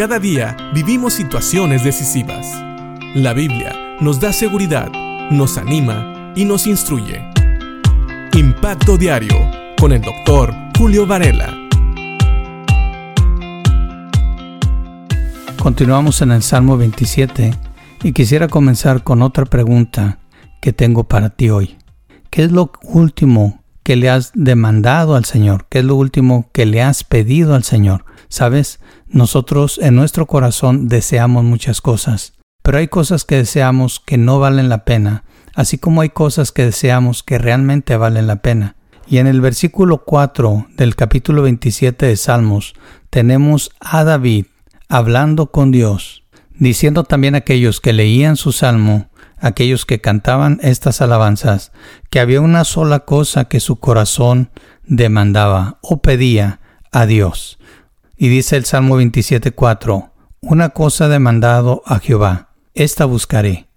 Cada 0.00 0.18
día 0.18 0.56
vivimos 0.72 1.12
situaciones 1.12 1.84
decisivas. 1.84 2.46
La 3.14 3.34
Biblia 3.34 3.98
nos 4.00 4.18
da 4.18 4.32
seguridad, 4.32 4.90
nos 5.30 5.58
anima 5.58 6.32
y 6.34 6.46
nos 6.46 6.66
instruye. 6.66 7.22
Impacto 8.32 8.96
Diario 8.96 9.36
con 9.78 9.92
el 9.92 10.00
doctor 10.00 10.54
Julio 10.78 11.06
Varela. 11.06 11.54
Continuamos 15.58 16.22
en 16.22 16.30
el 16.30 16.42
Salmo 16.42 16.78
27 16.78 17.52
y 18.02 18.12
quisiera 18.14 18.48
comenzar 18.48 19.04
con 19.04 19.20
otra 19.20 19.44
pregunta 19.44 20.18
que 20.62 20.72
tengo 20.72 21.04
para 21.04 21.28
ti 21.28 21.50
hoy. 21.50 21.76
¿Qué 22.30 22.44
es 22.44 22.52
lo 22.52 22.72
último 22.84 23.62
que 23.82 23.96
le 23.96 24.08
has 24.08 24.32
demandado 24.32 25.14
al 25.14 25.26
Señor? 25.26 25.66
¿Qué 25.68 25.80
es 25.80 25.84
lo 25.84 25.96
último 25.96 26.48
que 26.54 26.64
le 26.64 26.80
has 26.80 27.04
pedido 27.04 27.54
al 27.54 27.64
Señor? 27.64 28.06
Sabes, 28.30 28.78
nosotros 29.08 29.80
en 29.82 29.96
nuestro 29.96 30.26
corazón 30.26 30.86
deseamos 30.86 31.42
muchas 31.42 31.80
cosas, 31.80 32.34
pero 32.62 32.78
hay 32.78 32.86
cosas 32.86 33.24
que 33.24 33.34
deseamos 33.36 33.98
que 33.98 34.18
no 34.18 34.38
valen 34.38 34.68
la 34.68 34.84
pena, 34.84 35.24
así 35.54 35.78
como 35.78 36.00
hay 36.00 36.10
cosas 36.10 36.52
que 36.52 36.64
deseamos 36.64 37.24
que 37.24 37.38
realmente 37.38 37.96
valen 37.96 38.28
la 38.28 38.36
pena. 38.36 38.76
Y 39.08 39.18
en 39.18 39.26
el 39.26 39.40
versículo 39.40 40.04
4 40.04 40.68
del 40.76 40.94
capítulo 40.94 41.42
27 41.42 42.06
de 42.06 42.16
Salmos 42.16 42.74
tenemos 43.10 43.72
a 43.80 44.04
David 44.04 44.46
hablando 44.88 45.50
con 45.50 45.72
Dios, 45.72 46.22
diciendo 46.56 47.02
también 47.02 47.34
a 47.34 47.38
aquellos 47.38 47.80
que 47.80 47.92
leían 47.92 48.36
su 48.36 48.52
salmo, 48.52 49.10
aquellos 49.38 49.86
que 49.86 50.00
cantaban 50.00 50.60
estas 50.62 51.00
alabanzas, 51.00 51.72
que 52.10 52.20
había 52.20 52.40
una 52.40 52.62
sola 52.62 53.00
cosa 53.00 53.46
que 53.46 53.58
su 53.58 53.80
corazón 53.80 54.50
demandaba 54.84 55.78
o 55.82 56.00
pedía 56.00 56.60
a 56.92 57.06
Dios. 57.06 57.58
Y 58.22 58.28
dice 58.28 58.58
el 58.58 58.66
Salmo 58.66 59.00
27.4, 59.00 60.10
Una 60.42 60.68
cosa 60.68 61.08
demandado 61.08 61.82
a 61.86 62.00
Jehová, 62.00 62.50
esta 62.74 63.06
buscaré, 63.06 63.68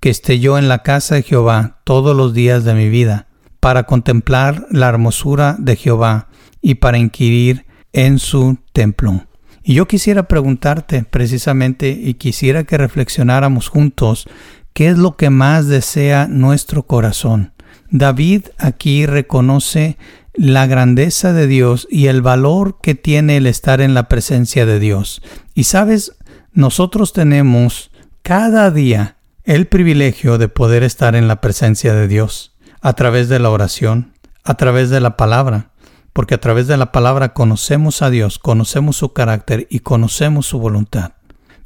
que 0.00 0.08
esté 0.08 0.40
yo 0.40 0.56
en 0.56 0.66
la 0.66 0.82
casa 0.82 1.16
de 1.16 1.22
Jehová 1.22 1.82
todos 1.84 2.16
los 2.16 2.32
días 2.32 2.64
de 2.64 2.72
mi 2.72 2.88
vida, 2.88 3.26
para 3.60 3.82
contemplar 3.82 4.66
la 4.70 4.88
hermosura 4.88 5.56
de 5.58 5.76
Jehová 5.76 6.28
y 6.62 6.76
para 6.76 6.96
inquirir 6.96 7.66
en 7.92 8.18
su 8.18 8.56
templo. 8.72 9.26
Y 9.62 9.74
yo 9.74 9.86
quisiera 9.86 10.22
preguntarte 10.22 11.02
precisamente 11.02 11.90
y 11.90 12.14
quisiera 12.14 12.64
que 12.64 12.78
reflexionáramos 12.78 13.68
juntos 13.68 14.26
qué 14.72 14.88
es 14.88 14.96
lo 14.96 15.18
que 15.18 15.28
más 15.28 15.66
desea 15.66 16.28
nuestro 16.28 16.84
corazón. 16.84 17.52
David 17.90 18.46
aquí 18.56 19.04
reconoce 19.04 19.98
la 20.34 20.66
grandeza 20.66 21.32
de 21.32 21.46
Dios 21.46 21.86
y 21.90 22.06
el 22.06 22.22
valor 22.22 22.78
que 22.80 22.94
tiene 22.94 23.36
el 23.36 23.46
estar 23.46 23.80
en 23.80 23.94
la 23.94 24.08
presencia 24.08 24.66
de 24.66 24.78
Dios. 24.78 25.22
Y 25.54 25.64
sabes, 25.64 26.16
nosotros 26.52 27.12
tenemos 27.12 27.90
cada 28.22 28.70
día 28.70 29.16
el 29.44 29.66
privilegio 29.66 30.38
de 30.38 30.48
poder 30.48 30.82
estar 30.82 31.16
en 31.16 31.28
la 31.28 31.40
presencia 31.40 31.94
de 31.94 32.08
Dios 32.08 32.56
a 32.80 32.94
través 32.94 33.28
de 33.28 33.38
la 33.38 33.50
oración, 33.50 34.12
a 34.44 34.54
través 34.54 34.90
de 34.90 35.00
la 35.00 35.16
palabra, 35.16 35.70
porque 36.12 36.34
a 36.34 36.40
través 36.40 36.66
de 36.66 36.76
la 36.76 36.92
palabra 36.92 37.32
conocemos 37.32 38.02
a 38.02 38.10
Dios, 38.10 38.38
conocemos 38.38 38.96
su 38.96 39.12
carácter 39.12 39.66
y 39.70 39.80
conocemos 39.80 40.46
su 40.46 40.58
voluntad. 40.58 41.12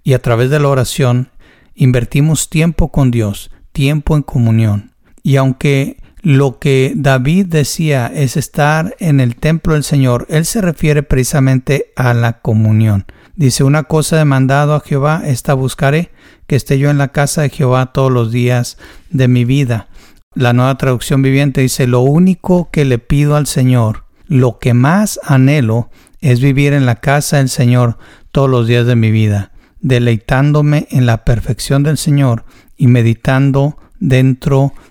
Y 0.03 0.14
a 0.14 0.22
través 0.22 0.50
de 0.50 0.61
la 0.61 0.69
oración 0.69 1.31
invertimos 1.75 2.48
tiempo 2.48 2.92
con 2.92 3.11
Dios, 3.11 3.50
tiempo 3.72 4.17
en 4.17 4.22
comunión. 4.22 4.92
Y 5.22 5.37
aunque 5.37 5.98
lo 6.27 6.59
que 6.59 6.93
David 6.97 7.47
decía 7.47 8.11
es 8.13 8.37
estar 8.37 8.97
en 8.99 9.21
el 9.21 9.37
templo 9.37 9.75
del 9.75 9.85
Señor, 9.85 10.27
él 10.29 10.45
se 10.45 10.61
refiere 10.61 11.05
precisamente 11.05 11.93
a 11.95 12.15
la 12.15 12.41
comunión. 12.41 13.05
Dice, 13.37 13.63
una 13.63 13.85
cosa 13.85 14.17
demandado 14.17 14.75
a 14.75 14.81
Jehová, 14.81 15.23
esta 15.25 15.55
buscaré, 15.55 16.11
que 16.49 16.57
esté 16.57 16.81
yo 16.81 16.91
en 16.91 16.99
la 16.99 17.13
casa 17.13 17.43
de 17.43 17.51
Jehová 17.51 17.93
todos 17.93 18.11
los 18.11 18.33
días 18.33 18.77
de 19.11 19.29
mi 19.29 19.45
vida. 19.45 19.87
La 20.35 20.53
nueva 20.53 20.77
traducción 20.77 21.23
viviente 21.23 21.61
dice, 21.61 21.87
lo 21.87 22.00
único 22.00 22.71
que 22.73 22.84
le 22.84 22.99
pido 22.99 23.37
al 23.37 23.47
Señor, 23.47 24.03
lo 24.27 24.59
que 24.59 24.75
más 24.75 25.21
anhelo, 25.23 25.91
es 26.21 26.41
vivir 26.41 26.73
en 26.73 26.87
la 26.87 26.97
casa 26.97 27.37
del 27.37 27.50
Señor 27.50 27.99
todos 28.33 28.50
los 28.50 28.67
días 28.67 28.84
de 28.84 28.97
mi 28.97 29.12
vida, 29.12 29.53
deleitándome 29.79 30.89
en 30.91 31.06
la 31.06 31.25
perfección 31.25 31.84
del 31.84 31.99
Señor 31.99 32.45
y 32.77 32.89
meditando 32.89 33.79
dentro 34.00 34.73
de 34.73 34.86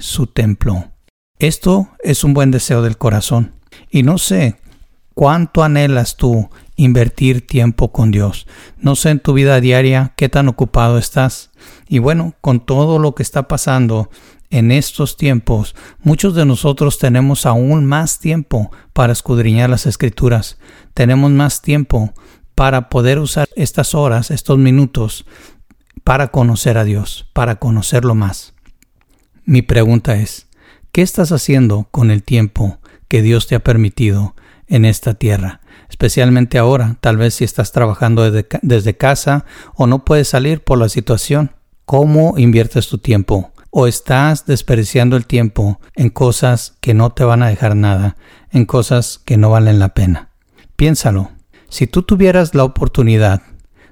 su 0.00 0.26
templo. 0.26 0.92
Esto 1.38 1.88
es 2.04 2.24
un 2.24 2.34
buen 2.34 2.50
deseo 2.50 2.82
del 2.82 2.98
corazón. 2.98 3.54
Y 3.90 4.02
no 4.02 4.18
sé 4.18 4.56
cuánto 5.14 5.62
anhelas 5.62 6.16
tú 6.16 6.50
invertir 6.76 7.46
tiempo 7.46 7.90
con 7.90 8.10
Dios. 8.10 8.46
No 8.78 8.96
sé 8.96 9.10
en 9.10 9.20
tu 9.20 9.32
vida 9.32 9.58
diaria 9.60 10.12
qué 10.16 10.28
tan 10.28 10.48
ocupado 10.48 10.98
estás. 10.98 11.50
Y 11.88 12.00
bueno, 12.00 12.34
con 12.42 12.60
todo 12.60 12.98
lo 12.98 13.14
que 13.14 13.22
está 13.22 13.48
pasando 13.48 14.10
en 14.50 14.70
estos 14.70 15.16
tiempos, 15.16 15.74
muchos 16.02 16.34
de 16.34 16.44
nosotros 16.44 16.98
tenemos 16.98 17.46
aún 17.46 17.86
más 17.86 18.18
tiempo 18.18 18.70
para 18.92 19.14
escudriñar 19.14 19.70
las 19.70 19.86
escrituras. 19.86 20.58
Tenemos 20.92 21.30
más 21.30 21.62
tiempo 21.62 22.12
para 22.54 22.90
poder 22.90 23.18
usar 23.20 23.48
estas 23.56 23.94
horas, 23.94 24.30
estos 24.30 24.58
minutos, 24.58 25.24
para 26.04 26.28
conocer 26.28 26.76
a 26.76 26.84
Dios, 26.84 27.30
para 27.32 27.56
conocerlo 27.56 28.14
más. 28.14 28.55
Mi 29.48 29.62
pregunta 29.62 30.16
es, 30.16 30.48
¿qué 30.90 31.02
estás 31.02 31.30
haciendo 31.30 31.86
con 31.92 32.10
el 32.10 32.24
tiempo 32.24 32.80
que 33.06 33.22
Dios 33.22 33.46
te 33.46 33.54
ha 33.54 33.60
permitido 33.60 34.34
en 34.66 34.84
esta 34.84 35.14
tierra? 35.14 35.60
Especialmente 35.88 36.58
ahora, 36.58 36.96
tal 37.00 37.16
vez 37.16 37.34
si 37.34 37.44
estás 37.44 37.70
trabajando 37.70 38.28
desde, 38.28 38.96
casa 38.96 39.44
o 39.76 39.86
no 39.86 40.04
puedes 40.04 40.26
salir 40.26 40.64
por 40.64 40.78
la 40.78 40.88
situación. 40.88 41.52
¿Cómo 41.84 42.34
inviertes 42.36 42.88
tu 42.88 42.98
tiempo? 42.98 43.52
¿O 43.70 43.86
estás 43.86 44.46
desperdiciando 44.46 45.16
el 45.16 45.26
tiempo 45.26 45.80
en 45.94 46.10
cosas 46.10 46.76
que 46.80 46.92
no 46.92 47.10
te 47.10 47.22
van 47.22 47.44
a 47.44 47.48
dejar 47.48 47.76
nada, 47.76 48.16
en 48.50 48.64
cosas 48.64 49.20
que 49.24 49.36
no 49.36 49.50
valen 49.50 49.78
la 49.78 49.94
pena? 49.94 50.30
Piénsalo. 50.74 51.30
Si 51.68 51.86
tú 51.86 52.02
tuvieras 52.02 52.56
la 52.56 52.64
oportunidad 52.64 53.42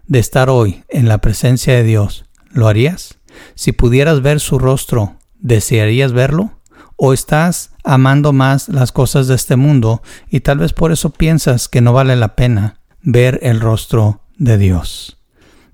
de 0.09 0.19
estar 0.19 0.50
hoy 0.50 0.82
en 0.88 1.06
la 1.06 1.19
presencia 1.19 1.75
de 1.75 1.84
Dios, 1.84 2.25
¿lo 2.50 2.66
harías? 2.66 3.20
Si 3.54 3.70
pudieras 3.70 4.20
ver 4.20 4.41
su 4.41 4.59
rostro 4.59 5.16
¿Desearías 5.44 6.15
verlo? 6.15 6.59
¿O 6.97 7.12
estás 7.12 7.72
amando 7.84 8.32
más 8.32 8.71
las 8.71 8.93
cosas 8.93 9.28
de 9.28 9.34
este 9.34 9.56
mundo 9.56 10.03
y 10.31 10.41
tal 10.41 10.56
vez 10.56 10.72
por 10.72 10.91
eso 10.91 11.10
piensas 11.10 11.69
que 11.69 11.82
no 11.82 11.93
vale 11.93 12.16
la 12.16 12.34
pena 12.34 12.81
ver 13.03 13.38
el 13.43 13.60
rostro 13.60 14.22
de 14.38 14.56
Dios? 14.56 15.19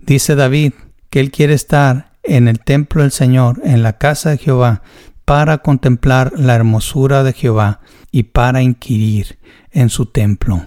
Dice 0.00 0.34
David 0.34 0.72
que 1.08 1.20
él 1.20 1.30
quiere 1.30 1.54
estar 1.54 2.10
en 2.24 2.48
el 2.48 2.58
templo 2.58 3.02
del 3.02 3.12
Señor, 3.12 3.60
en 3.62 3.84
la 3.84 3.96
casa 3.96 4.30
de 4.30 4.38
Jehová, 4.38 4.82
para 5.24 5.58
contemplar 5.58 6.32
la 6.36 6.56
hermosura 6.56 7.22
de 7.22 7.32
Jehová 7.32 7.78
y 8.10 8.24
para 8.24 8.62
inquirir 8.62 9.38
en 9.70 9.88
su 9.88 10.06
templo. 10.06 10.66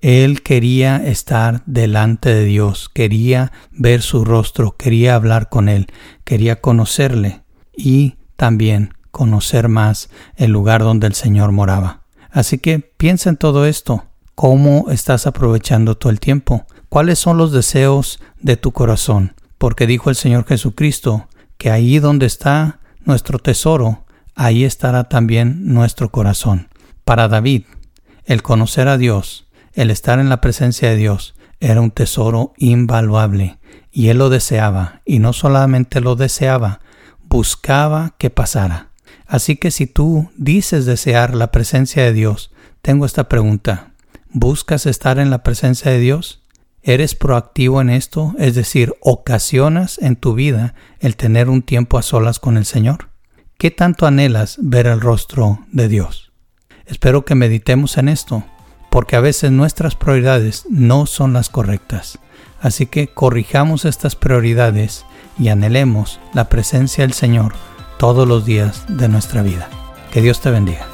Él 0.00 0.42
quería 0.42 0.96
estar 0.96 1.62
delante 1.66 2.34
de 2.34 2.46
Dios, 2.46 2.88
quería 2.92 3.52
ver 3.70 4.02
su 4.02 4.24
rostro, 4.24 4.76
quería 4.76 5.14
hablar 5.14 5.50
con 5.50 5.68
Él, 5.68 5.86
quería 6.24 6.60
conocerle 6.60 7.44
y 7.76 8.16
también 8.40 8.94
conocer 9.10 9.68
más 9.68 10.08
el 10.34 10.50
lugar 10.50 10.80
donde 10.80 11.06
el 11.06 11.12
Señor 11.12 11.52
moraba. 11.52 12.04
Así 12.30 12.56
que 12.56 12.78
piensa 12.78 13.28
en 13.28 13.36
todo 13.36 13.66
esto. 13.66 14.06
¿Cómo 14.34 14.86
estás 14.88 15.26
aprovechando 15.26 15.98
todo 15.98 16.10
el 16.10 16.20
tiempo? 16.20 16.64
¿Cuáles 16.88 17.18
son 17.18 17.36
los 17.36 17.52
deseos 17.52 18.18
de 18.40 18.56
tu 18.56 18.72
corazón? 18.72 19.34
Porque 19.58 19.86
dijo 19.86 20.08
el 20.08 20.16
Señor 20.16 20.46
Jesucristo 20.46 21.28
que 21.58 21.70
ahí 21.70 21.98
donde 21.98 22.24
está 22.24 22.80
nuestro 23.04 23.40
tesoro, 23.40 24.06
ahí 24.34 24.64
estará 24.64 25.04
también 25.04 25.74
nuestro 25.74 26.10
corazón. 26.10 26.68
Para 27.04 27.28
David, 27.28 27.64
el 28.24 28.40
conocer 28.42 28.88
a 28.88 28.96
Dios, 28.96 29.48
el 29.74 29.90
estar 29.90 30.18
en 30.18 30.30
la 30.30 30.40
presencia 30.40 30.88
de 30.88 30.96
Dios, 30.96 31.34
era 31.60 31.82
un 31.82 31.90
tesoro 31.90 32.54
invaluable, 32.56 33.58
y 33.92 34.08
él 34.08 34.16
lo 34.16 34.30
deseaba, 34.30 35.02
y 35.04 35.18
no 35.18 35.34
solamente 35.34 36.00
lo 36.00 36.16
deseaba, 36.16 36.80
buscaba 37.30 38.16
que 38.18 38.28
pasara. 38.28 38.90
Así 39.26 39.56
que 39.56 39.70
si 39.70 39.86
tú 39.86 40.30
dices 40.36 40.84
desear 40.84 41.34
la 41.34 41.52
presencia 41.52 42.02
de 42.02 42.12
Dios, 42.12 42.52
tengo 42.82 43.06
esta 43.06 43.28
pregunta. 43.28 43.92
¿Buscas 44.32 44.84
estar 44.84 45.18
en 45.18 45.30
la 45.30 45.42
presencia 45.42 45.92
de 45.92 46.00
Dios? 46.00 46.42
¿Eres 46.82 47.14
proactivo 47.14 47.80
en 47.80 47.90
esto? 47.90 48.34
Es 48.38 48.54
decir, 48.54 48.94
¿ocasionas 49.00 49.98
en 49.98 50.16
tu 50.16 50.34
vida 50.34 50.74
el 50.98 51.16
tener 51.16 51.48
un 51.48 51.62
tiempo 51.62 51.98
a 51.98 52.02
solas 52.02 52.40
con 52.40 52.56
el 52.56 52.64
Señor? 52.64 53.10
¿Qué 53.58 53.70
tanto 53.70 54.06
anhelas 54.06 54.58
ver 54.60 54.86
el 54.86 55.00
rostro 55.00 55.60
de 55.70 55.88
Dios? 55.88 56.32
Espero 56.86 57.24
que 57.24 57.34
meditemos 57.36 57.96
en 57.98 58.08
esto, 58.08 58.44
porque 58.90 59.16
a 59.16 59.20
veces 59.20 59.52
nuestras 59.52 59.94
prioridades 59.94 60.64
no 60.68 61.06
son 61.06 61.32
las 61.32 61.48
correctas. 61.48 62.18
Así 62.60 62.86
que 62.86 63.08
corrijamos 63.08 63.84
estas 63.84 64.16
prioridades 64.16 65.06
y 65.38 65.48
anhelemos 65.48 66.20
la 66.34 66.48
presencia 66.48 67.04
del 67.04 67.14
Señor 67.14 67.54
todos 67.98 68.28
los 68.28 68.44
días 68.44 68.84
de 68.88 69.08
nuestra 69.08 69.42
vida. 69.42 69.68
Que 70.12 70.20
Dios 70.20 70.40
te 70.40 70.50
bendiga. 70.50 70.89